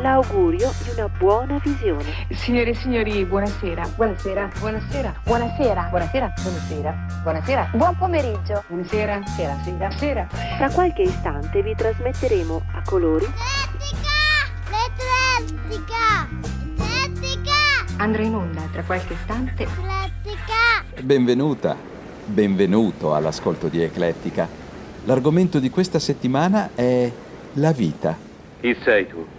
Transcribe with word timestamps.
l'augurio 0.00 0.72
di 0.82 0.90
una 0.90 1.08
buona 1.08 1.60
visione. 1.62 2.26
Signore 2.30 2.70
e 2.70 2.74
signori, 2.74 3.24
buonasera. 3.24 3.88
Buonasera. 3.94 4.50
Buonasera. 4.58 5.14
Buonasera. 5.24 5.88
Buonasera. 5.90 6.32
Buonasera. 6.42 7.06
Buonasera. 7.22 7.70
Buon 7.72 7.96
pomeriggio. 7.96 8.64
Buonasera. 8.68 9.20
Sera. 9.26 9.56
Sera. 9.62 9.90
Sera. 9.90 10.26
Tra 10.56 10.70
qualche 10.70 11.02
istante 11.02 11.62
vi 11.62 11.74
trasmetteremo 11.74 12.62
a 12.74 12.82
colori 12.84 13.26
L'Eclettica! 14.68 16.28
L'Eclettica! 16.76 17.96
Andrà 17.98 18.22
in 18.22 18.34
onda 18.34 18.62
tra 18.72 18.82
qualche 18.82 19.12
istante. 19.14 19.64
L'Eclettica! 19.64 21.02
Benvenuta, 21.02 21.76
benvenuto 22.24 23.14
all'ascolto 23.14 23.68
di 23.68 23.82
Eclettica. 23.82 24.48
L'argomento 25.04 25.58
di 25.58 25.70
questa 25.70 25.98
settimana 25.98 26.70
è 26.74 27.10
la 27.54 27.72
vita. 27.72 28.16
Chi 28.60 28.76
sei 28.82 29.06
tu? 29.06 29.37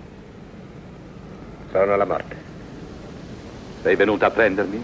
Sono 1.71 1.95
la 1.95 2.05
morte. 2.05 2.35
Sei 3.83 3.95
venuta 3.95 4.25
a 4.25 4.31
prendermi? 4.31 4.83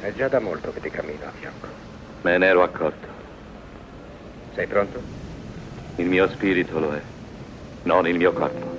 È 0.00 0.12
già 0.12 0.28
da 0.28 0.40
molto 0.40 0.72
che 0.72 0.80
ti 0.80 0.90
cammino 0.90 1.24
a 1.24 1.30
fianco. 1.30 1.68
Me 2.22 2.36
ne 2.36 2.46
ero 2.46 2.64
accorto. 2.64 3.06
Sei 4.54 4.66
pronto? 4.66 5.00
Il 5.96 6.06
mio 6.06 6.28
spirito 6.30 6.80
lo 6.80 6.92
è, 6.92 7.00
non 7.84 8.08
il 8.08 8.16
mio 8.16 8.32
corpo. 8.32 8.76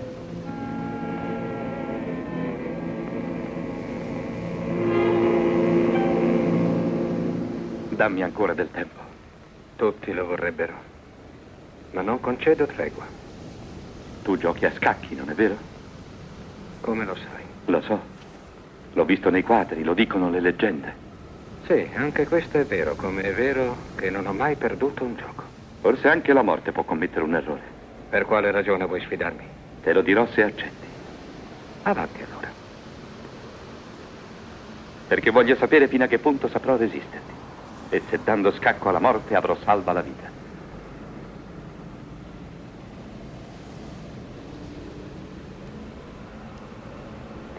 Dammi 7.96 8.24
ancora 8.24 8.54
del 8.54 8.72
tempo. 8.72 9.02
Tutti 9.78 10.12
lo 10.14 10.26
vorrebbero. 10.26 10.74
Ma 11.92 12.02
non 12.02 12.20
concedo 12.20 12.66
tregua. 12.66 13.08
Tu 14.22 14.38
giochi 14.38 14.66
a 14.66 14.74
scacchi, 14.74 15.16
non 15.16 15.30
è 15.30 15.34
vero? 15.34 15.79
Come 16.82 17.06
lo 17.06 17.16
sai? 17.16 17.44
Lo 17.66 17.82
so. 17.82 18.02
L'ho 18.94 19.06
visto 19.06 19.30
nei 19.30 19.44
quadri, 19.44 19.84
lo 19.84 19.94
dicono 19.94 20.30
le 20.30 20.40
leggende. 20.40 21.08
Sì, 21.66 21.90
anche 21.94 22.26
questo 22.26 22.58
è 22.58 22.66
vero, 22.66 22.96
come 22.96 23.22
è 23.22 23.34
vero 23.34 23.90
che 23.96 24.10
non 24.10 24.26
ho 24.26 24.34
mai 24.34 24.56
perduto 24.56 25.04
un 25.04 25.16
gioco. 25.16 25.44
Forse 25.82 26.08
anche 26.08 26.34
la 26.34 26.42
morte 26.42 26.72
può 26.72 26.84
commettere 26.84 27.24
un 27.24 27.36
errore. 27.36 27.62
Per 28.10 28.26
quale 28.26 28.52
ragione 28.52 28.86
vuoi 28.86 29.02
sfidarmi? 29.02 29.46
Te 29.82 29.94
lo 29.94 30.02
dirò 30.02 30.26
se 30.28 30.44
accetti. 30.44 30.88
Avanti 31.84 32.24
allora. 32.24 32.52
Perché 35.08 35.32
voglio 35.32 35.56
sapere 35.56 35.88
fino 35.88 36.04
a 36.04 36.08
che 36.08 36.20
punto 36.20 36.48
saprò 36.48 36.76
resisterti. 36.76 37.34
E 37.90 38.04
se 38.10 38.22
dando 38.24 38.52
scacco 38.52 38.90
alla 38.90 39.00
morte 39.00 39.36
avrò 39.36 39.56
salva 39.64 39.92
la 39.94 40.02
vita. 40.02 40.39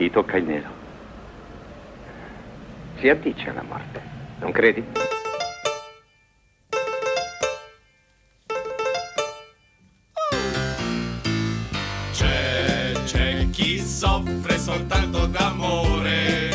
Ti 0.01 0.09
tocca 0.09 0.39
il 0.39 0.45
nero. 0.45 0.71
Si 2.97 3.07
addice 3.11 3.51
alla 3.51 3.61
morte. 3.61 4.01
Non 4.39 4.51
credi? 4.51 4.83
C'è, 12.13 12.93
c'è 13.05 13.51
chi 13.51 13.79
soffre 13.79 14.57
soltanto 14.57 15.27
d'amore. 15.27 16.49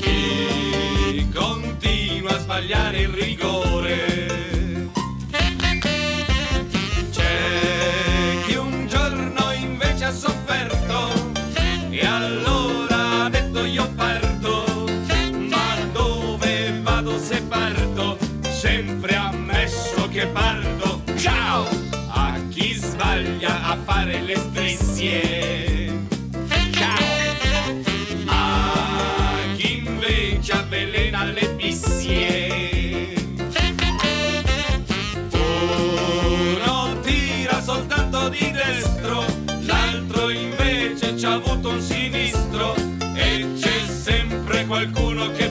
Chi 0.00 1.28
continua 1.28 2.30
a 2.30 2.38
sbagliare 2.38 3.00
il 3.00 3.08
rigore. 3.08 3.53
Sbaglia 22.94 23.62
a 23.64 23.76
fare 23.84 24.20
le 24.22 24.36
strisce. 24.36 26.06
Ciao! 26.70 27.82
A 28.26 29.36
chi 29.56 29.78
invece 29.84 30.52
avvelena 30.52 31.24
le 31.24 31.48
bissie. 31.56 33.12
Uno 35.32 37.00
tira 37.00 37.60
soltanto 37.60 38.28
di 38.28 38.50
destro, 38.52 39.24
l'altro 39.62 40.30
invece 40.30 41.18
ci 41.18 41.26
ha 41.26 41.32
avuto 41.34 41.70
un 41.70 41.80
sinistro. 41.80 42.76
E 43.16 43.54
c'è 43.58 43.86
sempre 43.88 44.66
qualcuno 44.66 45.32
che 45.32 45.43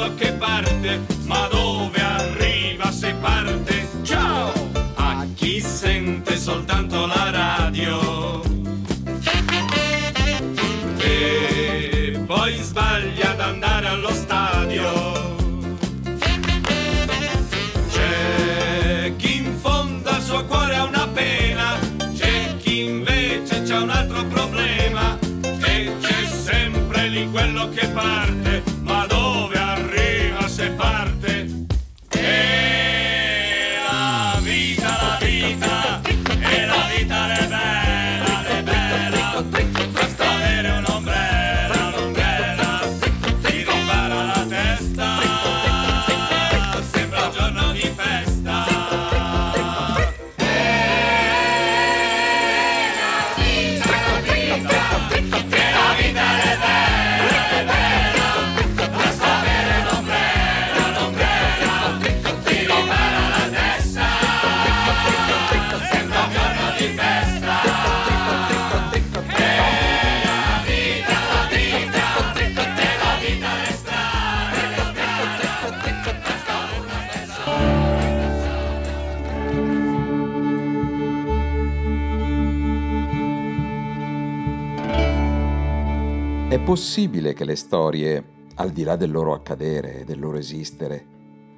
quello 0.00 0.14
che 0.14 0.32
parte, 0.32 1.00
ma 1.26 1.46
dove 1.48 2.00
arriva 2.00 2.90
se 2.90 3.12
parte? 3.20 3.86
Ciao! 4.02 4.50
A 4.94 5.26
chi 5.34 5.60
sente 5.60 6.38
soltanto 6.38 7.04
la 7.04 7.30
radio 7.30 8.42
e 10.96 12.22
poi 12.26 12.56
sbaglia 12.62 13.32
ad 13.32 13.40
andare 13.40 13.86
allo 13.88 14.10
stadio. 14.10 15.36
C'è 17.90 19.12
chi 19.16 19.36
in 19.36 19.58
fondo 19.60 20.08
al 20.08 20.22
suo 20.22 20.44
cuore 20.46 20.76
ha 20.76 20.84
una 20.84 21.08
pena, 21.08 21.78
c'è 22.16 22.56
chi 22.56 22.84
invece 22.86 23.64
c'ha 23.64 23.82
un 23.82 23.90
altro 23.90 24.24
problema 24.24 25.18
e 25.42 25.92
c'è 26.00 26.26
sempre 26.26 27.08
lì 27.08 27.28
quello 27.30 27.68
che 27.68 27.86
parte, 27.88 28.59
possibile 86.70 87.32
che 87.32 87.44
le 87.44 87.56
storie, 87.56 88.24
al 88.54 88.70
di 88.70 88.84
là 88.84 88.94
del 88.94 89.10
loro 89.10 89.32
accadere 89.32 89.98
e 89.98 90.04
del 90.04 90.20
loro 90.20 90.38
esistere, 90.38 91.04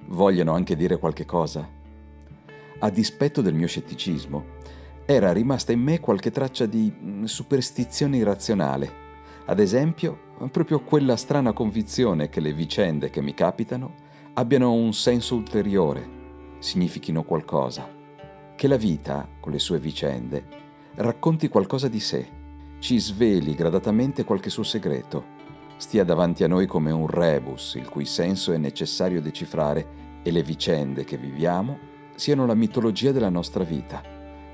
vogliano 0.06 0.54
anche 0.54 0.74
dire 0.74 0.96
qualche 0.96 1.26
cosa? 1.26 1.68
A 2.78 2.88
dispetto 2.88 3.42
del 3.42 3.52
mio 3.52 3.66
scetticismo, 3.66 4.42
era 5.04 5.30
rimasta 5.30 5.70
in 5.70 5.82
me 5.82 6.00
qualche 6.00 6.30
traccia 6.30 6.64
di 6.64 6.90
mm, 6.90 7.24
superstizione 7.24 8.16
irrazionale. 8.16 8.90
Ad 9.44 9.60
esempio, 9.60 10.18
proprio 10.50 10.80
quella 10.80 11.16
strana 11.16 11.52
convinzione 11.52 12.30
che 12.30 12.40
le 12.40 12.54
vicende 12.54 13.10
che 13.10 13.20
mi 13.20 13.34
capitano 13.34 13.92
abbiano 14.32 14.72
un 14.72 14.94
senso 14.94 15.34
ulteriore, 15.34 16.56
significhino 16.58 17.22
qualcosa, 17.22 17.86
che 18.56 18.66
la 18.66 18.78
vita, 18.78 19.28
con 19.40 19.52
le 19.52 19.58
sue 19.58 19.78
vicende, 19.78 20.46
racconti 20.94 21.48
qualcosa 21.48 21.88
di 21.88 22.00
sé, 22.00 22.40
ci 22.82 22.98
sveli 22.98 23.54
gradatamente 23.54 24.24
qualche 24.24 24.50
suo 24.50 24.64
segreto, 24.64 25.24
stia 25.76 26.02
davanti 26.02 26.42
a 26.42 26.48
noi 26.48 26.66
come 26.66 26.90
un 26.90 27.06
rebus 27.06 27.76
il 27.76 27.88
cui 27.88 28.04
senso 28.04 28.52
è 28.52 28.56
necessario 28.56 29.22
decifrare 29.22 30.20
e 30.24 30.32
le 30.32 30.42
vicende 30.42 31.04
che 31.04 31.16
viviamo 31.16 31.78
siano 32.16 32.44
la 32.44 32.56
mitologia 32.56 33.12
della 33.12 33.28
nostra 33.28 33.62
vita 33.62 34.02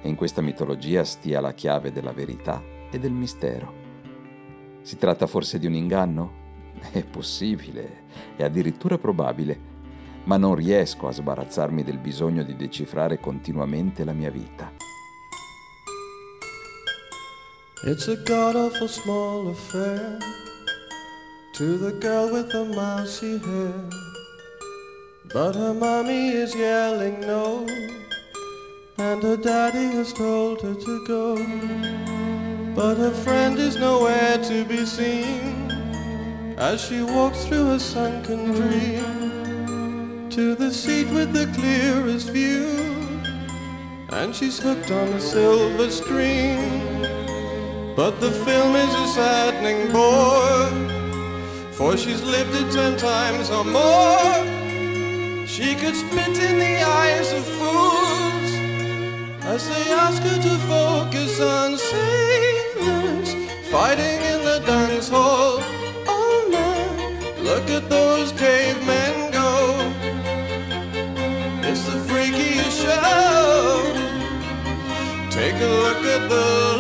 e 0.03 0.07
in 0.07 0.15
questa 0.15 0.43
mitologia 0.43 1.05
stia 1.05 1.41
la 1.41 1.55
chiave 1.55 1.91
della 1.91 2.13
verità 2.13 2.63
e 2.91 2.99
del 2.99 3.13
mistero. 3.13 3.73
Si 4.83 4.99
tratta 4.99 5.27
forse 5.27 5.59
di 5.59 5.67
un 5.67 5.73
inganno? 5.73 6.33
È 6.93 7.03
possibile, 7.05 8.03
è 8.37 8.45
addirittura 8.45 8.99
probabile, 8.99 9.59
ma 10.25 10.37
non 10.37 10.55
riesco 10.55 11.09
a 11.09 11.13
sbarazzarmi 11.13 11.83
del 11.83 11.99
bisogno 11.99 12.43
di 12.43 12.55
decifrare 12.55 13.19
continuamente 13.21 14.05
la 14.05 14.13
mia 14.13 14.31
vita. 14.31 14.88
It's 17.85 18.09
a 18.09 18.17
god 18.17 18.57
awful 18.57 18.89
small 18.89 19.51
affair 19.51 20.19
to 21.53 21.79
the 21.79 21.93
girl 21.93 22.33
with 22.33 22.51
the 22.51 22.65
mousy 22.65 23.39
hair. 23.39 23.85
But 25.33 25.55
her 25.55 25.73
mommy 25.73 26.31
is 26.31 26.57
yelling 26.57 27.21
no, 27.21 27.69
and 28.99 29.23
her 29.23 29.37
daddy 29.37 29.87
has 29.97 30.13
told 30.13 30.61
her 30.63 30.75
to 30.75 31.07
go. 31.07 31.37
But 32.75 32.97
her 32.97 33.13
friend 33.13 33.57
is 33.57 33.77
nowhere 33.77 34.39
to 34.39 34.65
be 34.65 34.85
seen 34.85 35.71
as 36.59 36.81
she 36.85 37.01
walks 37.01 37.45
through 37.45 37.67
her 37.67 37.79
sunken 37.79 38.55
dream 38.55 40.29
to 40.31 40.57
the 40.57 40.73
seat 40.75 41.07
with 41.11 41.33
the 41.33 41.47
clearest 41.55 42.31
view. 42.31 42.77
And 44.11 44.35
she's 44.35 44.59
hooked 44.59 44.91
on 44.91 45.09
a 45.11 45.21
silver 45.21 45.89
screen. 45.93 47.18
But 47.99 48.21
the 48.21 48.31
film 48.31 48.77
is 48.77 48.95
a 48.95 49.09
saddening 49.09 49.91
bore, 49.91 50.71
for 51.73 51.97
she's 51.97 52.23
lived 52.23 52.55
it 52.55 52.71
ten 52.73 52.97
times 52.97 53.51
or 53.51 53.65
more. 53.65 54.37
She 55.49 55.75
could 55.75 55.97
spit 55.97 56.39
in 56.49 56.61
the 56.61 56.77
eyes 56.81 57.33
of 57.33 57.45
fools 57.59 58.51
as 59.53 59.69
they 59.69 59.91
ask 59.91 60.23
her 60.23 60.41
to 60.49 60.55
focus 60.71 61.41
on 61.41 61.77
sailors 61.77 63.35
fighting 63.69 64.21
in 64.33 64.45
the 64.45 64.63
dance 64.65 65.09
hall. 65.09 65.59
Oh 66.07 66.49
man, 66.53 67.43
look 67.43 67.69
at 67.69 67.91
those 67.91 68.31
cavemen 68.31 69.33
go. 69.33 69.75
It's 71.69 71.83
the 71.91 71.99
freakiest 72.09 72.77
show. 72.85 73.83
Take 75.33 75.57
a 75.57 75.71
look 75.83 76.05
at 76.05 76.29
the 76.29 76.78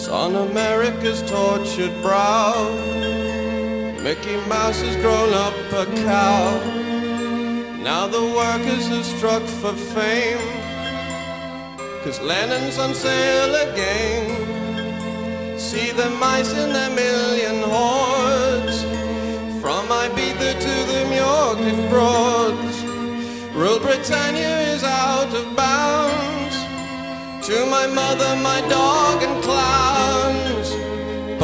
It's 0.00 0.08
on 0.08 0.34
America's 0.34 1.20
tortured 1.30 1.92
brow. 2.00 2.54
Mickey 4.02 4.36
Mouse 4.48 4.80
has 4.80 4.96
grown 4.96 5.34
up 5.34 5.52
a 5.76 5.84
cow. 6.08 6.58
Now 7.82 8.06
the 8.06 8.24
workers 8.34 8.88
have 8.88 9.04
struck 9.04 9.42
for 9.42 9.74
fame. 9.74 10.40
Cause 12.02 12.18
Lennon's 12.22 12.78
on 12.78 12.94
sale 12.94 13.54
again. 13.68 15.58
See 15.58 15.90
the 15.90 16.08
mice 16.18 16.50
in 16.54 16.72
their 16.72 16.92
million 16.96 17.60
hordes. 17.68 18.80
From 19.60 19.84
Ibiza 20.04 20.50
to 20.64 20.74
the 20.92 21.00
Muir 21.12 21.90
Broads. 21.90 22.76
Rule 23.54 23.78
Britannia 23.78 24.60
is 24.72 24.82
out 24.82 25.28
of 25.34 25.44
bounds. 25.54 26.56
To 27.48 27.66
my 27.66 27.86
mother, 27.86 28.34
my 28.42 28.62
dog, 28.70 29.22
and. 29.24 29.49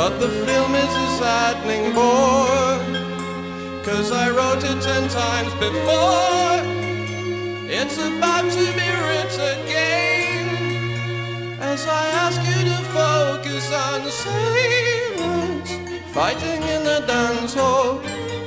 But 0.09 0.21
the 0.21 0.29
film 0.47 0.73
is 0.77 0.93
a 1.05 1.09
saddening 1.19 1.93
bore. 1.93 2.79
Cause 3.83 4.13
I 4.13 4.31
wrote 4.31 4.63
it 4.63 4.81
ten 4.81 5.09
times 5.09 5.53
before. 5.55 6.63
It's 7.69 7.99
about 7.99 8.45
to 8.57 8.67
be 8.79 8.89
written 9.07 9.41
again. 9.59 10.47
As 11.59 11.85
I 11.89 12.05
ask 12.25 12.39
you 12.49 12.61
to 12.71 12.79
focus 12.95 13.67
on 13.73 14.09
sailors 14.23 15.71
fighting 16.15 16.63
in 16.63 16.85
the 16.85 17.01
dance 17.09 17.55
hall. 17.55 18.01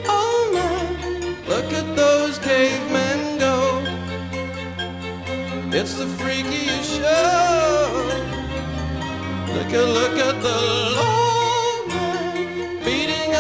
Oh 0.08 0.42
man, 0.54 1.36
look 1.46 1.74
at 1.74 1.88
those 1.98 2.40
cavemen 2.40 3.38
go. 3.38 3.84
It's 5.78 5.96
the 5.96 6.06
freakiest 6.06 7.00
show. 7.00 8.30
Look 9.56 9.74
at 9.74 9.88
look 10.00 10.18
at 10.20 10.42
the 10.42 11.19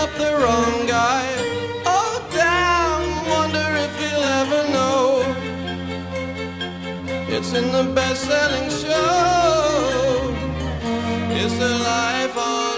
up 0.10 0.18
the 0.18 0.32
wrong 0.42 0.86
guy. 0.88 1.26
Oh 1.86 2.16
damn, 2.32 3.04
wonder 3.34 3.68
if 3.86 3.92
he'll 4.00 4.28
ever 4.42 4.62
know. 4.76 5.06
It's 7.36 7.54
in 7.54 7.72
the 7.72 7.84
best-selling 7.94 8.70
show. 8.70 10.34
It's 11.42 11.58
the 11.58 11.74
life 11.92 12.38
on 12.38 12.78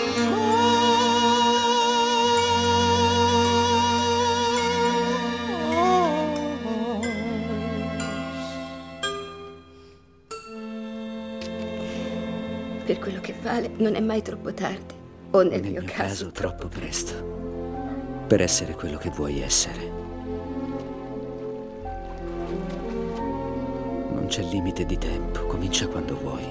Per 12.86 13.00
quello 13.00 13.22
che 13.22 13.34
vale, 13.42 13.72
non 13.78 13.96
è 13.96 14.02
mai 14.02 14.22
troppo 14.22 14.54
tardi. 14.54 14.91
O 15.34 15.44
nel, 15.44 15.62
Nel 15.62 15.72
mio, 15.72 15.82
mio 15.82 15.90
caso, 15.90 16.26
caso 16.26 16.32
troppo 16.32 16.68
presto. 16.68 17.14
Per 18.28 18.42
essere 18.42 18.74
quello 18.74 18.98
che 18.98 19.10
vuoi 19.10 19.42
essere. 19.42 19.90
Non 24.12 24.26
c'è 24.28 24.44
limite 24.44 24.86
di 24.86 24.98
tempo, 24.98 25.46
comincia 25.46 25.88
quando 25.88 26.18
vuoi. 26.18 26.44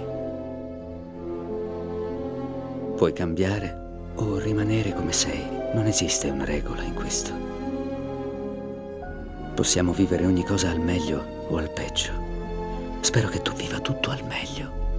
Puoi 2.96 3.12
cambiare 3.12 3.88
o 4.14 4.38
rimanere 4.38 4.94
come 4.94 5.12
sei, 5.12 5.46
non 5.74 5.84
esiste 5.86 6.30
una 6.30 6.44
regola 6.44 6.82
in 6.82 6.94
questo. 6.94 7.32
Possiamo 9.54 9.92
vivere 9.92 10.24
ogni 10.24 10.42
cosa 10.42 10.70
al 10.70 10.80
meglio 10.80 11.46
o 11.48 11.56
al 11.58 11.70
peggio. 11.70 12.12
Spero 13.00 13.28
che 13.28 13.42
tu 13.42 13.52
viva 13.52 13.78
tutto 13.80 14.10
al 14.10 14.24
meglio. 14.24 14.89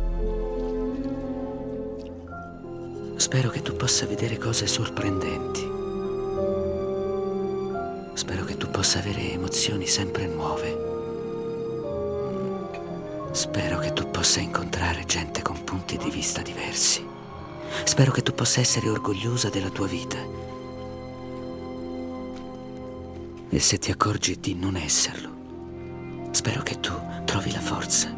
Spero 3.31 3.50
che 3.50 3.61
tu 3.61 3.77
possa 3.77 4.05
vedere 4.05 4.38
cose 4.38 4.67
sorprendenti. 4.67 5.61
Spero 8.13 8.43
che 8.43 8.57
tu 8.57 8.69
possa 8.69 9.00
avere 9.00 9.31
emozioni 9.31 9.88
sempre 9.88 10.27
nuove. 10.27 10.77
Spero 13.31 13.79
che 13.79 13.93
tu 13.93 14.11
possa 14.11 14.41
incontrare 14.41 15.05
gente 15.05 15.41
con 15.41 15.63
punti 15.63 15.95
di 15.95 16.09
vista 16.09 16.41
diversi. 16.41 17.07
Spero 17.85 18.11
che 18.11 18.21
tu 18.21 18.33
possa 18.33 18.59
essere 18.59 18.89
orgogliosa 18.89 19.50
della 19.50 19.69
tua 19.69 19.88
vita. 19.88 20.17
E 23.47 23.59
se 23.59 23.77
ti 23.77 23.91
accorgi 23.91 24.41
di 24.41 24.55
non 24.55 24.75
esserlo, 24.75 26.27
spero 26.31 26.63
che 26.63 26.81
tu 26.81 26.91
trovi 27.23 27.53
la 27.53 27.61
forza 27.61 28.13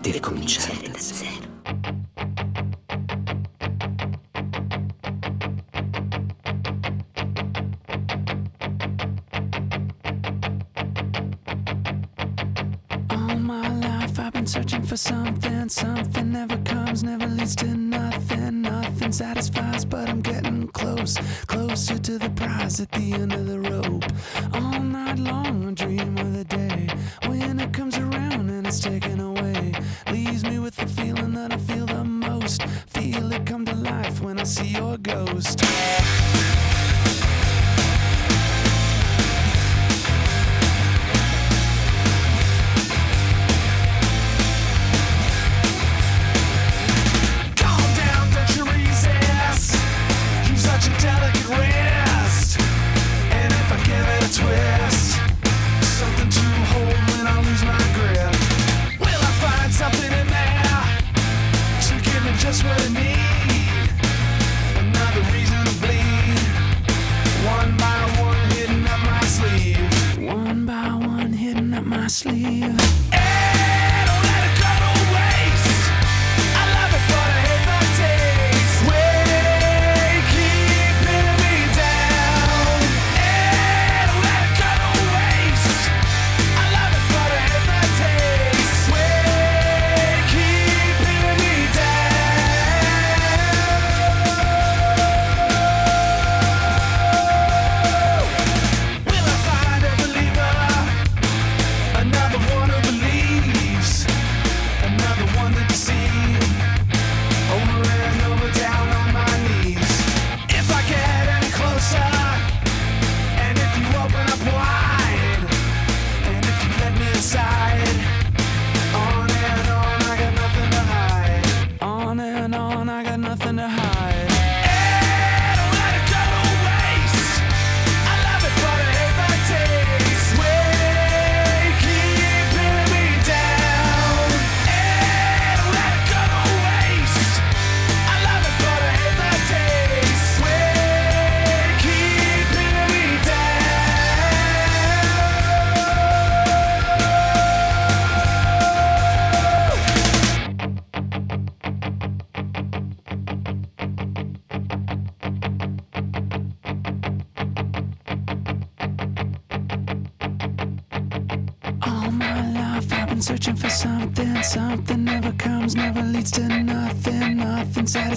di 0.00 0.10
ricominciare 0.10 0.90
da 0.90 0.98
zero. 0.98 1.53
taken 28.80 29.20
away. 29.20 29.72
Leaves 30.10 30.44
me 30.44 30.58
with 30.58 30.76
the 30.76 30.86
feeling 30.86 31.32
that 31.34 31.52
I 31.52 31.58
feel 31.58 31.86
the 31.86 32.04
most. 32.04 32.62
Feel 32.88 33.32
it 33.32 33.46
come 33.46 33.64
to 33.66 33.74
life 33.74 34.20
when 34.20 34.38
I 34.38 34.44
see 34.44 34.68
your 34.68 34.96
ghost. 34.98 35.63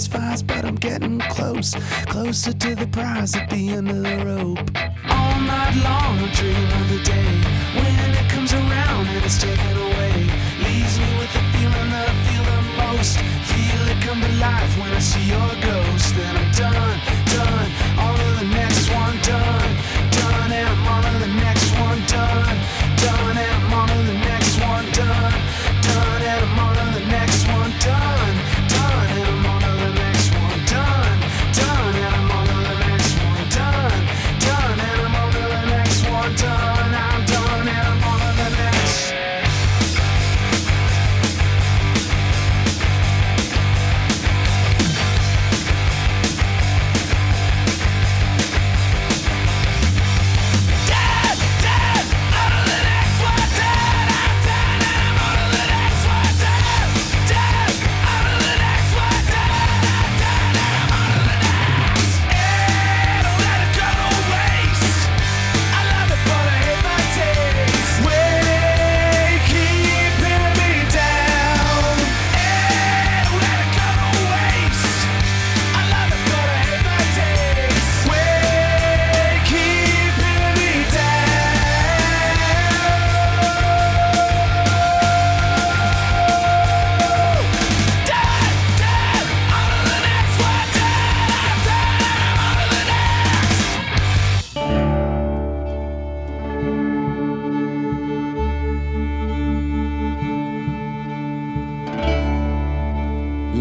prize 0.05 0.43
but 0.43 0.65
I'm 0.65 0.75
getting 0.75 1.19
close, 1.31 1.73
closer 2.05 2.51
to 2.51 2.75
the 2.75 2.85
prize 2.87 3.35
at 3.35 3.49
the 3.49 3.69
end 3.69 3.89
of 3.89 4.03
the 4.03 4.17
rope. 4.25 4.69
All 5.09 5.39
night 5.39 5.73
long, 5.81 6.19
I 6.19 6.29
dream 6.35 6.69
of 6.79 6.85
the 6.93 7.01
day 7.03 7.31
when 7.73 8.09
it 8.13 8.29
comes 8.29 8.53
around 8.53 9.07
and 9.07 9.25
it's 9.25 9.41
taken 9.41 9.77
away. 9.77 10.13
Leaves 10.61 10.99
me 10.99 11.09
with 11.17 11.31
the 11.33 11.43
feeling 11.53 11.89
that 11.95 12.09
I 12.13 12.15
feel 12.27 12.43
the 12.53 12.61
most. 12.83 13.17
Feel 13.49 13.83
it 13.87 13.99
come 14.05 14.21
to 14.21 14.33
life 14.37 14.77
when 14.77 14.91
I 14.93 14.99
see 14.99 15.25
your 15.33 15.51
ghost. 15.65 16.13
Then 16.15 16.35
I'm 16.35 16.51
done, 16.51 16.99
done. 17.33 17.69
All 17.97 18.13
of 18.13 18.39
the 18.39 18.47
next 18.53 18.93
one 18.93 19.17
done. 19.23 19.56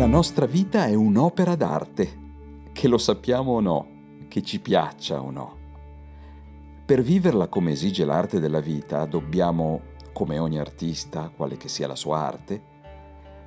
La 0.07 0.13
nostra 0.13 0.47
vita 0.47 0.87
è 0.87 0.95
un'opera 0.95 1.57
d'arte, 1.57 2.19
che 2.71 2.87
lo 2.87 2.97
sappiamo 2.97 3.55
o 3.55 3.61
no, 3.61 3.89
che 4.29 4.41
ci 4.41 4.61
piaccia 4.61 5.21
o 5.21 5.33
no. 5.33 5.57
Per 6.85 7.03
viverla 7.03 7.49
come 7.49 7.73
esige 7.73 8.05
l'arte 8.05 8.39
della 8.39 8.61
vita, 8.61 9.05
dobbiamo, 9.05 9.81
come 10.13 10.39
ogni 10.39 10.61
artista, 10.61 11.33
quale 11.35 11.57
che 11.57 11.69
sia 11.69 11.89
la 11.89 11.97
sua 11.97 12.21
arte, 12.21 12.63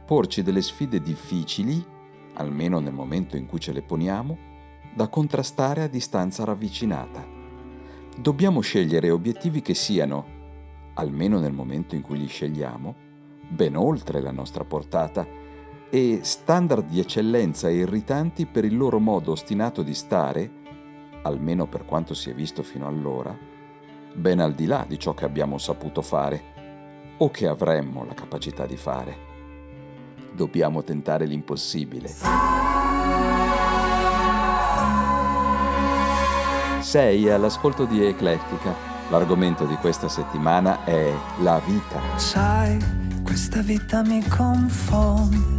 porci 0.05 0.43
delle 0.43 0.61
sfide 0.61 1.01
difficili, 1.01 1.81
almeno 2.33 2.79
nel 2.79 2.93
momento 2.93 3.37
in 3.37 3.45
cui 3.45 3.61
ce 3.61 3.71
le 3.71 3.81
poniamo, 3.81 4.37
da 4.93 5.07
contrastare 5.07 5.83
a 5.83 5.87
distanza 5.87 6.43
ravvicinata. 6.43 7.25
Dobbiamo 8.17 8.59
scegliere 8.59 9.09
obiettivi 9.11 9.61
che 9.61 9.73
siano, 9.73 10.25
almeno 10.95 11.39
nel 11.39 11.53
momento 11.53 11.95
in 11.95 12.01
cui 12.01 12.17
li 12.17 12.27
scegliamo, 12.27 12.95
ben 13.47 13.77
oltre 13.77 14.19
la 14.19 14.31
nostra 14.31 14.65
portata, 14.65 15.38
e 15.89 16.19
standard 16.21 16.87
di 16.87 16.99
eccellenza 16.99 17.69
irritanti 17.69 18.45
per 18.45 18.63
il 18.63 18.77
loro 18.77 18.99
modo 18.99 19.31
ostinato 19.31 19.81
di 19.81 19.93
stare, 19.93 20.51
almeno 21.23 21.67
per 21.67 21.85
quanto 21.85 22.13
si 22.13 22.29
è 22.29 22.33
visto 22.33 22.61
fino 22.63 22.87
allora, 22.87 23.35
ben 24.13 24.39
al 24.39 24.53
di 24.53 24.65
là 24.65 24.85
di 24.87 24.99
ciò 24.99 25.13
che 25.13 25.25
abbiamo 25.25 25.57
saputo 25.57 26.01
fare 26.01 26.57
o 27.17 27.29
che 27.31 27.47
avremmo 27.47 28.05
la 28.05 28.13
capacità 28.13 28.65
di 28.65 28.77
fare. 28.77 29.27
Dobbiamo 30.31 30.83
tentare 30.83 31.25
l'impossibile. 31.25 32.07
6. 36.79 37.29
All'ascolto 37.29 37.85
di 37.85 38.03
Eclettica. 38.05 38.87
L'argomento 39.09 39.65
di 39.65 39.75
questa 39.75 40.07
settimana 40.07 40.83
è 40.85 41.11
la 41.41 41.59
vita. 41.65 41.99
Sai, 42.17 42.77
questa 43.23 43.61
vita 43.61 44.03
mi 44.03 44.23
confonde 44.27 45.58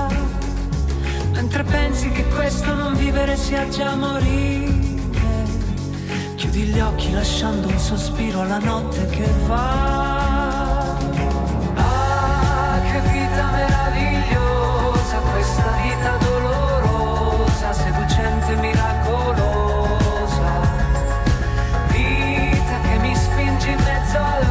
mentre 1.41 1.63
pensi 1.63 2.09
che 2.11 2.23
questo 2.27 2.71
non 2.75 2.93
vivere 2.93 3.35
sia 3.35 3.67
già 3.67 3.95
morire. 3.95 4.69
Chiudi 6.35 6.65
gli 6.65 6.79
occhi 6.79 7.11
lasciando 7.11 7.67
un 7.67 7.79
sospiro 7.79 8.41
alla 8.41 8.59
notte 8.59 9.07
che 9.07 9.27
va. 9.47 10.97
Ah, 11.73 12.79
che 12.91 12.99
vita 13.09 13.49
meravigliosa, 13.53 15.17
questa 15.33 15.71
vita 15.81 16.17
dolorosa, 16.17 17.73
seducente, 17.73 18.55
miracolosa. 18.57 19.71
Vita 21.87 22.79
che 22.81 22.97
mi 22.99 23.15
spingi 23.15 23.69
in 23.71 23.77
mezzo 23.83 24.17
al 24.17 24.50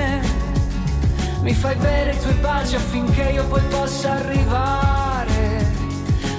Mi 1.41 1.53
fai 1.53 1.75
bere 1.75 2.11
i 2.11 2.19
tuoi 2.19 2.35
baci 2.35 2.75
affinché 2.75 3.23
io 3.31 3.43
poi 3.47 3.61
possa 3.63 4.11
arrivare 4.11 5.65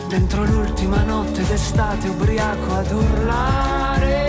dentro 0.06 0.44
l'ultima 0.44 1.02
notte 1.02 1.42
d'estate 1.44 2.08
ubriaco 2.08 2.74
ad 2.74 2.90
urlare. 2.92 4.20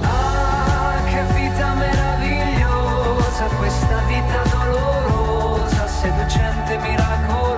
Ah, 0.00 0.94
che 1.04 1.22
vita 1.34 1.74
meravigliosa, 1.74 3.44
questa 3.58 3.98
vita 4.06 4.42
dolorosa, 4.50 5.86
seducente, 5.86 6.78
miracolosa. 6.78 7.51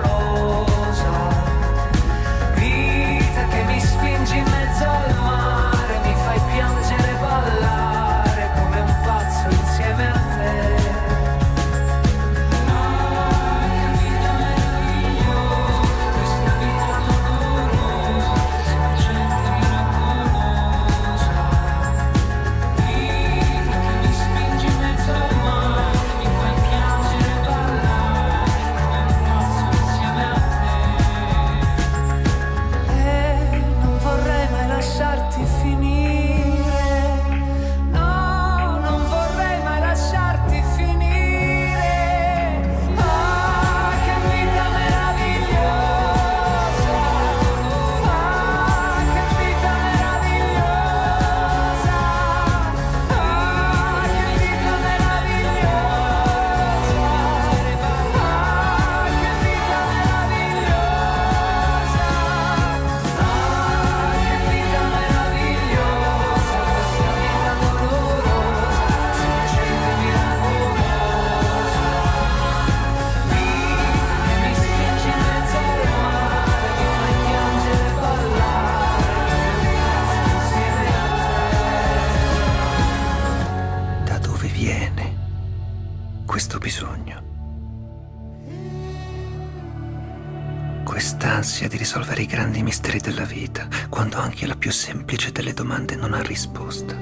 Quando 94.15 94.31
anche 94.31 94.47
la 94.47 94.55
più 94.55 94.71
semplice 94.71 95.33
delle 95.33 95.53
domande 95.53 95.97
non 95.97 96.13
ha 96.13 96.21
risposta. 96.21 96.95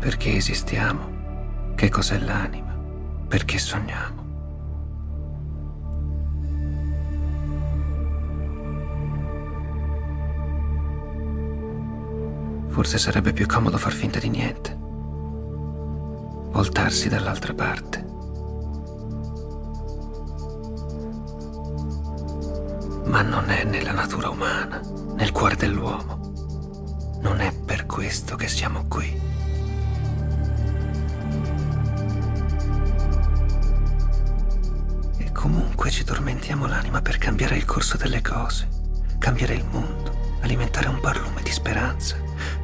Perché 0.00 0.34
esistiamo? 0.34 1.74
Che 1.76 1.88
cos'è 1.88 2.18
l'anima? 2.18 2.76
Perché 3.28 3.58
sogniamo? 3.58 4.20
Forse 12.66 12.98
sarebbe 12.98 13.32
più 13.32 13.46
comodo 13.46 13.78
far 13.78 13.92
finta 13.92 14.18
di 14.18 14.30
niente. 14.30 14.71
Voltarsi 16.52 17.08
dall'altra 17.08 17.54
parte. 17.54 18.04
Ma 23.06 23.22
non 23.22 23.48
è 23.48 23.64
nella 23.64 23.92
natura 23.92 24.28
umana, 24.28 24.80
nel 25.16 25.32
cuore 25.32 25.56
dell'uomo. 25.56 27.18
Non 27.22 27.40
è 27.40 27.52
per 27.54 27.86
questo 27.86 28.36
che 28.36 28.48
siamo 28.48 28.84
qui. 28.86 29.18
E 35.16 35.32
comunque 35.32 35.90
ci 35.90 36.04
tormentiamo 36.04 36.66
l'anima 36.66 37.00
per 37.00 37.16
cambiare 37.16 37.56
il 37.56 37.64
corso 37.64 37.96
delle 37.96 38.20
cose, 38.20 38.68
cambiare 39.18 39.54
il 39.54 39.64
mondo, 39.70 40.36
alimentare 40.42 40.88
un 40.88 41.00
barlume 41.00 41.40
di 41.42 41.50
speranza, 41.50 42.16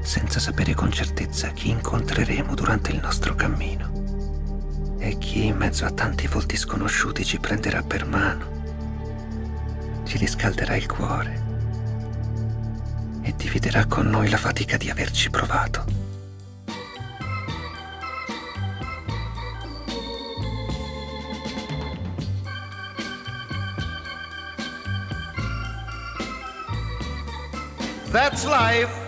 senza 0.09 0.41
sapere 0.41 0.73
con 0.73 0.91
certezza 0.91 1.49
chi 1.49 1.69
incontreremo 1.69 2.55
durante 2.55 2.93
il 2.93 2.99
nostro 2.99 3.35
cammino 3.35 4.97
e 4.99 5.19
chi 5.19 5.45
in 5.45 5.57
mezzo 5.59 5.85
a 5.85 5.91
tanti 5.91 6.27
volti 6.27 6.57
sconosciuti 6.57 7.27
ci 7.27 7.39
prenderà 7.39 7.83
per 7.83 8.07
mano, 8.07 10.03
ci 10.07 10.17
riscalderà 10.17 10.77
il 10.77 10.87
cuore 10.87 11.45
e 13.21 13.35
dividerà 13.37 13.85
con 13.85 14.09
noi 14.09 14.31
la 14.31 14.39
fatica 14.39 14.79
di 14.79 14.89
averci 14.89 15.29
provato. 15.29 15.85
That's 28.11 28.47
life. 28.47 29.08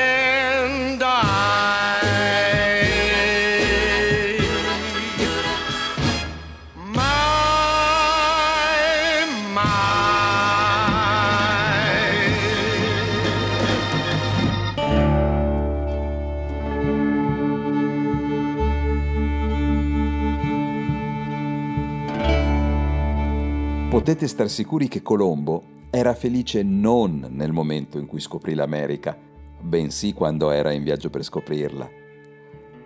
Potete 23.91 24.29
star 24.29 24.49
sicuri 24.49 24.87
che 24.87 25.01
Colombo 25.01 25.63
era 25.89 26.13
felice 26.13 26.63
non 26.63 27.27
nel 27.29 27.51
momento 27.51 27.99
in 27.99 28.05
cui 28.05 28.21
scoprì 28.21 28.53
l'America, 28.53 29.17
bensì 29.59 30.13
quando 30.13 30.49
era 30.49 30.71
in 30.71 30.81
viaggio 30.81 31.09
per 31.09 31.23
scoprirla. 31.23 31.89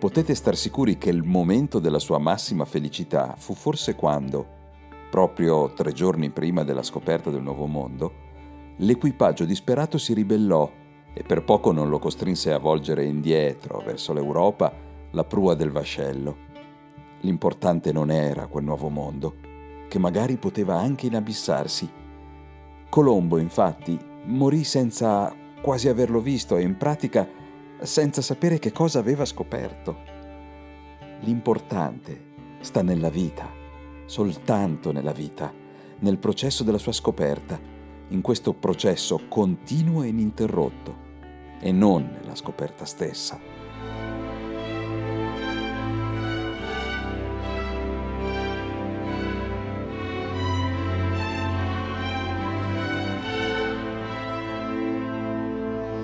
Potete 0.00 0.34
star 0.34 0.56
sicuri 0.56 0.98
che 0.98 1.10
il 1.10 1.22
momento 1.22 1.78
della 1.78 2.00
sua 2.00 2.18
massima 2.18 2.64
felicità 2.64 3.36
fu 3.38 3.54
forse 3.54 3.94
quando, 3.94 4.46
proprio 5.08 5.72
tre 5.74 5.92
giorni 5.92 6.30
prima 6.30 6.64
della 6.64 6.82
scoperta 6.82 7.30
del 7.30 7.40
Nuovo 7.40 7.66
Mondo, 7.66 8.12
l'equipaggio 8.78 9.44
disperato 9.44 9.98
si 9.98 10.12
ribellò 10.12 10.68
e 11.14 11.22
per 11.22 11.44
poco 11.44 11.70
non 11.70 11.88
lo 11.88 12.00
costrinse 12.00 12.52
a 12.52 12.58
volgere 12.58 13.04
indietro 13.04 13.80
verso 13.86 14.12
l'Europa 14.12 14.74
la 15.12 15.22
prua 15.22 15.54
del 15.54 15.70
vascello. 15.70 16.36
L'importante 17.20 17.92
non 17.92 18.10
era 18.10 18.48
quel 18.48 18.64
nuovo 18.64 18.88
mondo, 18.88 19.45
che 19.88 19.98
magari 19.98 20.36
poteva 20.36 20.78
anche 20.78 21.06
inabissarsi. 21.06 21.88
Colombo, 22.88 23.38
infatti, 23.38 23.98
morì 24.24 24.64
senza 24.64 25.34
quasi 25.60 25.88
averlo 25.88 26.20
visto 26.20 26.56
e 26.56 26.62
in 26.62 26.76
pratica 26.76 27.28
senza 27.80 28.22
sapere 28.22 28.58
che 28.58 28.72
cosa 28.72 28.98
aveva 28.98 29.24
scoperto. 29.24 29.96
L'importante 31.20 32.24
sta 32.60 32.82
nella 32.82 33.10
vita, 33.10 33.48
soltanto 34.06 34.92
nella 34.92 35.12
vita, 35.12 35.52
nel 35.98 36.18
processo 36.18 36.62
della 36.64 36.78
sua 36.78 36.92
scoperta, 36.92 37.58
in 38.08 38.20
questo 38.20 38.52
processo 38.52 39.22
continuo 39.28 40.02
e 40.02 40.08
ininterrotto, 40.08 41.04
e 41.60 41.72
non 41.72 42.18
nella 42.20 42.34
scoperta 42.34 42.84
stessa. 42.84 43.55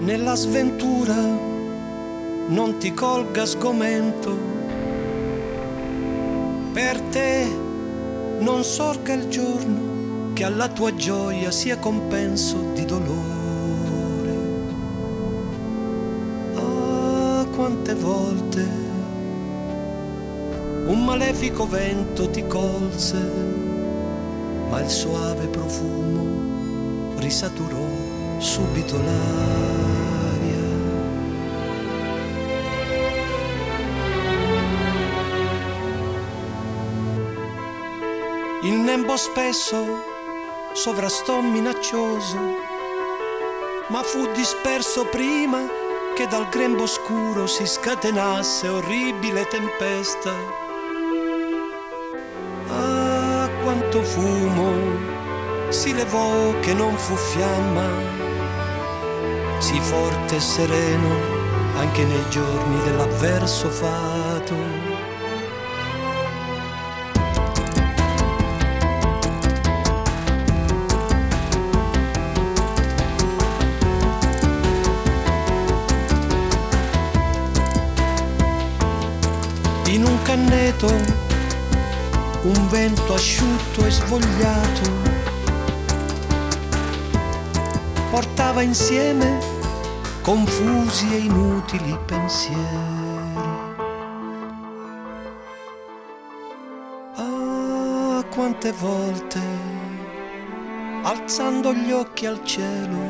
Nella 0.03 0.35
sventura 0.35 1.15
non 1.15 2.77
ti 2.81 2.93
colga 2.93 3.47
sgomento, 3.47 4.37
per 6.73 7.01
te 7.03 7.47
non 8.41 8.65
sorga 8.65 9.13
il 9.13 9.29
giorno 9.29 10.33
che 10.33 10.43
alla 10.43 10.67
tua 10.67 10.93
gioia 10.97 11.53
sia 11.53 11.79
compenso 11.79 12.73
di 12.75 12.85
dolore. 12.85 14.35
Ah, 16.57 17.47
quante 17.55 17.95
volte 17.95 18.61
un 20.87 21.05
malefico 21.05 21.65
vento 21.69 22.29
ti 22.29 22.45
colse, 22.45 23.21
ma 24.69 24.81
il 24.81 24.91
suave 24.91 25.47
profumo 25.47 27.19
risaturò 27.19 28.12
subito 28.43 28.97
l'aria. 28.97 29.21
Il 38.63 38.75
nembo 38.75 39.17
spesso 39.17 40.05
sovrastò 40.73 41.41
minaccioso, 41.41 42.39
ma 43.89 44.03
fu 44.03 44.31
disperso 44.33 45.05
prima 45.07 45.61
che 46.15 46.27
dal 46.27 46.49
grembo 46.49 46.87
scuro 46.87 47.47
si 47.47 47.67
scatenasse 47.67 48.69
orribile 48.69 49.47
tempesta. 49.47 50.33
Ah, 52.69 53.49
tanto 53.93 54.03
fumo 54.03 55.71
si 55.71 55.95
levò 55.95 56.59
che 56.61 56.75
non 56.75 56.95
fu 56.97 57.15
fiamma, 57.15 57.89
si 59.63 59.79
forte 59.79 60.35
e 60.37 60.41
sereno 60.41 61.09
anche 61.77 62.05
nei 62.05 62.29
giorni 62.31 62.83
dell'avverso 62.83 63.69
fato. 63.71 64.55
In 79.87 80.05
un 80.05 80.23
canneto 80.23 80.89
un 82.43 82.69
vento 82.69 83.15
asciutto 83.15 83.87
e 83.87 83.91
svogliato 83.93 84.91
portava 88.11 88.63
insieme 88.63 89.52
confusi 90.23 91.13
e 91.13 91.19
inutili 91.19 91.99
pensieri. 92.07 93.01
Ah, 97.17 98.25
quante 98.31 98.73
volte, 98.73 99.41
alzando 101.03 101.73
gli 101.75 101.91
occhi 101.91 102.27
al 102.27 102.43
cielo, 102.45 103.01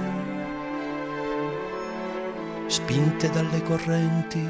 spinte 2.67 3.29
dalle 3.29 3.63
correnti, 3.63 4.49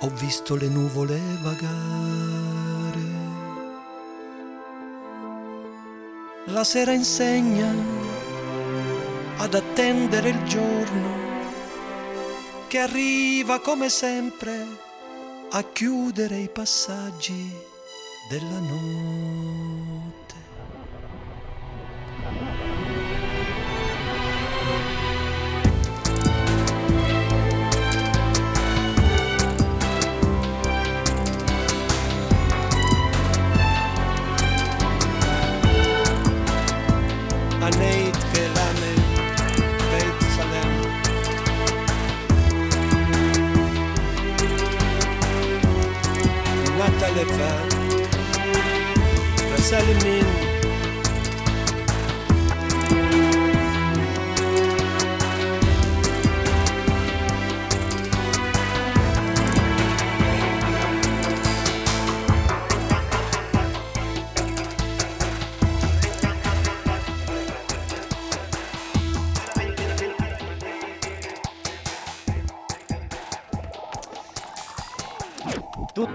ho 0.00 0.10
visto 0.20 0.54
le 0.54 0.68
nuvole 0.68 1.20
vagare. 1.42 3.14
La 6.44 6.62
sera 6.62 6.92
insegna 6.92 8.15
ad 9.38 9.54
attendere 9.54 10.30
il 10.30 10.42
giorno 10.44 11.24
che 12.68 12.78
arriva 12.78 13.60
come 13.60 13.88
sempre 13.88 14.66
a 15.50 15.62
chiudere 15.62 16.38
i 16.38 16.48
passaggi 16.48 17.52
della 18.28 18.58
notte. 18.58 20.34
forever. 47.26 47.66
Rasalimin, 49.52 50.45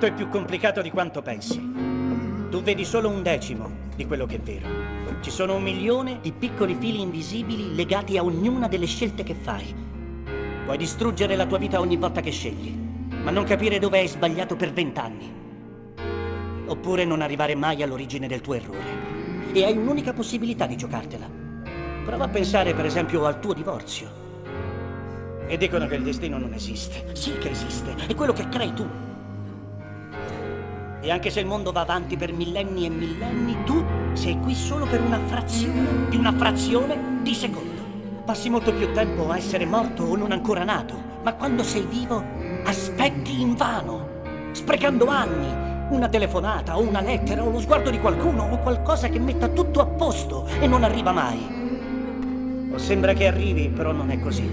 Tutto 0.02 0.14
è 0.16 0.18
più 0.18 0.30
complicato 0.30 0.82
di 0.82 0.90
quanto 0.90 1.22
pensi. 1.22 1.60
Tu 2.50 2.64
vedi 2.64 2.84
solo 2.86 3.08
un 3.08 3.22
decimo 3.22 3.70
di 3.96 4.08
quello 4.08 4.26
che 4.26 4.38
è 4.38 4.40
vero. 4.40 4.68
Ci 5.22 5.30
sono 5.30 5.54
un 5.54 5.62
milione 5.62 6.18
di 6.24 6.32
piccoli 6.32 6.74
fili 6.74 7.02
invisibili 7.02 7.76
legati 7.76 8.18
a 8.18 8.24
ognuna 8.24 8.68
delle 8.68 8.88
scelte 8.88 9.22
che 9.22 9.36
fai. 9.36 9.76
Puoi 10.66 10.76
distruggere 10.76 11.36
la 11.36 11.46
tua 11.46 11.60
vita 11.60 11.80
ogni 11.80 11.98
volta 11.98 12.20
che 12.20 12.32
scegli, 12.32 12.76
ma 13.22 13.30
non 13.30 13.44
capire 13.44 13.78
dove 13.78 14.00
hai 14.00 14.08
sbagliato 14.08 14.56
per 14.56 14.74
vent'anni. 14.74 15.32
Oppure 16.66 17.06
non 17.06 17.22
arrivare 17.22 17.54
mai 17.54 17.84
all'origine 17.84 18.26
del 18.26 18.42
tuo 18.42 18.56
errore. 18.56 19.52
E 19.54 19.64
hai 19.64 19.78
un'unica 19.78 20.14
possibilità 20.14 20.66
di 20.66 20.78
giocartela. 20.78 21.30
Prova 22.06 22.24
a 22.24 22.30
pensare, 22.30 22.74
per 22.74 22.86
esempio, 22.86 23.24
al 23.28 23.40
tuo 23.40 23.54
divorzio. 23.54 24.10
E 25.46 25.58
dicono 25.58 25.86
che 25.86 25.94
il 25.94 26.02
destino 26.02 26.40
non 26.40 26.54
esiste. 26.56 27.14
Sì 27.14 27.38
che 27.38 27.52
esiste, 27.52 27.94
è 28.08 28.16
quello 28.16 28.34
che 28.34 28.50
crei 28.50 28.74
tu. 28.74 29.10
E 31.04 31.10
anche 31.10 31.32
se 31.32 31.40
il 31.40 31.48
mondo 31.48 31.72
va 31.72 31.82
avanti 31.82 32.16
per 32.16 32.32
millenni 32.32 32.86
e 32.86 32.90
millenni, 32.90 33.58
tu 33.66 33.84
sei 34.14 34.40
qui 34.40 34.54
solo 34.54 34.86
per 34.86 35.02
una 35.02 35.20
frazione 35.26 36.08
di 36.10 36.16
una 36.16 36.32
frazione 36.32 37.20
di 37.24 37.34
secondo. 37.34 37.82
Passi 38.24 38.52
molto 38.52 38.72
più 38.72 38.94
tempo 38.94 39.28
a 39.32 39.38
essere 39.38 39.66
morto 39.66 40.04
o 40.04 40.16
non 40.16 40.32
ancora 40.32 40.64
nato, 40.64 40.94
ma 41.24 41.34
quando 41.34 41.64
sei 41.64 41.88
vivo 41.90 42.24
aspetti 42.66 43.42
invano, 43.42 44.08
sprecando 44.52 45.08
anni, 45.08 45.70
una 45.90 46.08
telefonata 46.08 46.78
o 46.78 46.88
una 46.88 47.02
lettera 47.02 47.44
o 47.44 47.50
lo 47.50 47.60
sguardo 47.60 47.90
di 47.90 48.00
qualcuno 48.00 48.44
o 48.44 48.60
qualcosa 48.60 49.10
che 49.10 49.20
metta 49.20 49.48
tutto 49.48 49.82
a 49.82 49.88
posto 49.88 50.46
e 50.60 50.68
non 50.68 50.84
arriva 50.84 51.12
mai. 51.12 52.70
O 52.72 52.78
sembra 52.78 53.14
che 53.14 53.26
arrivi, 53.26 53.70
però 53.70 53.92
non 53.92 54.12
è 54.12 54.20
così. 54.20 54.50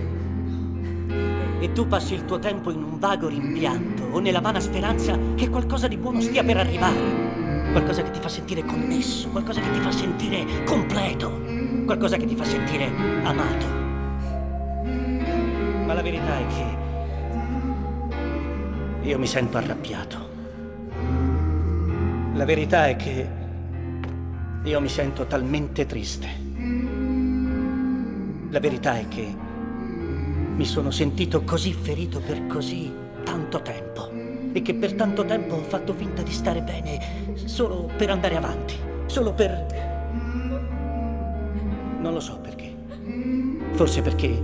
E 1.60 1.72
tu 1.72 1.88
passi 1.88 2.14
il 2.14 2.24
tuo 2.24 2.38
tempo 2.38 2.70
in 2.70 2.82
un 2.82 2.98
vago 2.98 3.26
rimpianto 3.26 4.04
o 4.04 4.20
nella 4.20 4.40
vana 4.40 4.60
speranza 4.60 5.18
che 5.34 5.48
qualcosa 5.48 5.88
di 5.88 5.96
buono 5.96 6.20
stia 6.20 6.44
per 6.44 6.56
arrivare. 6.56 7.26
Qualcosa 7.72 8.02
che 8.02 8.12
ti 8.12 8.20
fa 8.20 8.28
sentire 8.28 8.64
connesso, 8.64 9.28
qualcosa 9.30 9.60
che 9.60 9.70
ti 9.72 9.80
fa 9.80 9.90
sentire 9.90 10.44
completo, 10.64 11.40
qualcosa 11.84 12.16
che 12.16 12.26
ti 12.26 12.36
fa 12.36 12.44
sentire 12.44 12.86
amato. 13.24 13.66
Ma 15.84 15.94
la 15.94 16.02
verità 16.02 16.38
è 16.38 16.46
che 16.46 16.76
io 19.08 19.18
mi 19.18 19.26
sento 19.26 19.56
arrabbiato. 19.56 20.28
La 22.34 22.44
verità 22.44 22.86
è 22.86 22.94
che 22.94 23.28
io 24.62 24.80
mi 24.80 24.88
sento 24.88 25.26
talmente 25.26 25.86
triste. 25.86 26.28
La 28.50 28.60
verità 28.60 28.96
è 28.98 29.08
che 29.08 29.46
mi 30.58 30.64
sono 30.64 30.90
sentito 30.90 31.42
così 31.44 31.72
ferito 31.72 32.18
per 32.18 32.48
così 32.48 32.92
tanto 33.22 33.62
tempo 33.62 34.10
e 34.52 34.60
che 34.60 34.74
per 34.74 34.94
tanto 34.94 35.24
tempo 35.24 35.54
ho 35.54 35.62
fatto 35.62 35.94
finta 35.94 36.22
di 36.22 36.32
stare 36.32 36.62
bene 36.62 37.36
solo 37.44 37.88
per 37.96 38.10
andare 38.10 38.36
avanti, 38.36 38.74
solo 39.06 39.32
per... 39.34 39.66
Non 42.00 42.12
lo 42.12 42.18
so 42.18 42.38
perché. 42.38 42.74
Forse 43.70 44.02
perché 44.02 44.42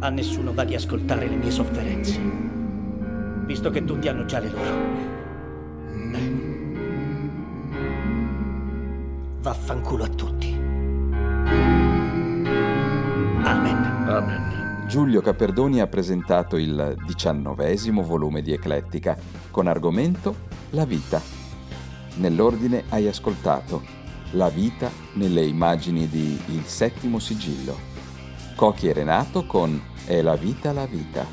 a 0.00 0.08
nessuno 0.08 0.52
va 0.52 0.64
di 0.64 0.74
ascoltare 0.74 1.28
le 1.28 1.36
mie 1.36 1.52
sofferenze, 1.52 2.18
visto 3.44 3.70
che 3.70 3.84
tutti 3.84 4.08
hanno 4.08 4.24
già 4.24 4.40
le 4.40 4.50
loro. 4.50 4.88
Vaffanculo 9.42 10.02
a 10.02 10.08
tutti. 10.08 10.52
Amen. 13.44 14.08
Amen. 14.08 14.59
Giulio 14.90 15.20
Caperdoni 15.20 15.80
ha 15.80 15.86
presentato 15.86 16.56
il 16.56 16.96
diciannovesimo 17.06 18.02
volume 18.02 18.42
di 18.42 18.52
Eclettica 18.52 19.16
con 19.48 19.68
argomento 19.68 20.34
La 20.70 20.84
vita. 20.84 21.22
Nell'ordine 22.16 22.82
hai 22.88 23.06
ascoltato 23.06 23.84
La 24.32 24.48
vita 24.48 24.90
nelle 25.12 25.44
immagini 25.44 26.08
di 26.08 26.36
Il 26.46 26.64
settimo 26.64 27.20
sigillo, 27.20 27.76
Cocchi 28.56 28.88
e 28.88 28.92
Renato 28.92 29.46
con 29.46 29.80
È 30.04 30.20
la 30.22 30.34
vita 30.34 30.72
la 30.72 30.86
vita, 30.86 31.24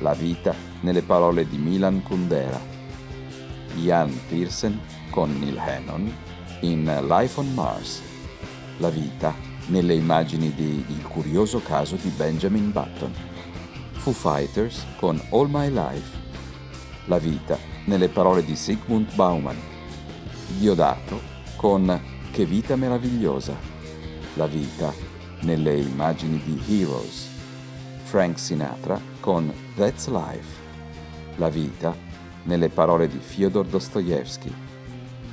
La 0.00 0.12
vita 0.12 0.54
nelle 0.80 1.00
parole 1.00 1.48
di 1.48 1.56
Milan 1.56 2.02
Kundera, 2.02 2.60
Ian 3.76 4.14
Pearson 4.28 4.78
con 5.08 5.38
Neil 5.38 5.56
Hannon 5.56 6.14
in 6.60 6.84
Life 7.08 7.40
on 7.40 7.54
Mars, 7.54 8.02
La 8.76 8.90
vita 8.90 9.47
nelle 9.68 9.94
immagini 9.94 10.52
di 10.54 10.84
Il 10.88 11.02
curioso 11.02 11.60
caso 11.60 11.96
di 11.96 12.08
Benjamin 12.10 12.72
Button, 12.72 13.12
Foo 13.92 14.12
Fighters 14.12 14.84
con 14.98 15.20
All 15.30 15.48
My 15.50 15.70
Life, 15.70 16.16
La 17.06 17.18
vita 17.18 17.58
nelle 17.84 18.08
parole 18.08 18.44
di 18.44 18.56
Sigmund 18.56 19.14
Bauman, 19.14 19.56
Diodato 20.58 21.20
con 21.56 22.00
Che 22.30 22.44
vita 22.44 22.76
meravigliosa, 22.76 23.56
La 24.34 24.46
vita 24.46 24.92
nelle 25.40 25.76
immagini 25.76 26.40
di 26.44 26.80
Heroes, 26.80 27.28
Frank 28.04 28.38
Sinatra 28.38 29.00
con 29.20 29.52
That's 29.74 30.08
Life, 30.08 30.56
La 31.36 31.48
vita 31.48 31.94
nelle 32.44 32.68
parole 32.70 33.08
di 33.08 33.18
Fyodor 33.18 33.66
Dostoevsky, 33.66 34.52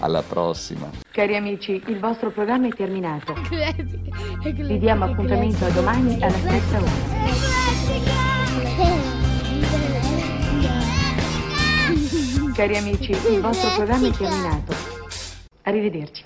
Alla 0.00 0.22
prossima! 0.22 0.90
Cari 1.10 1.36
amici, 1.36 1.82
il 1.86 1.98
vostro 1.98 2.30
programma 2.30 2.66
è 2.66 2.70
terminato. 2.70 3.34
Vi 4.42 4.78
diamo 4.78 5.04
appuntamento 5.06 5.64
a 5.64 5.70
domani 5.70 6.22
alla 6.22 6.36
stessa 6.36 6.78
ora. 6.78 6.90
Cari 12.52 12.76
amici, 12.76 13.10
il 13.10 13.40
vostro 13.40 13.70
programma 13.74 14.06
è 14.08 14.10
terminato. 14.10 14.74
Arrivederci. 15.62 16.24